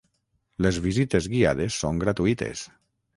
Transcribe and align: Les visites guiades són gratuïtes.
Les 0.65 0.79
visites 0.85 1.27
guiades 1.33 1.77
són 1.83 1.99
gratuïtes. 2.05 2.65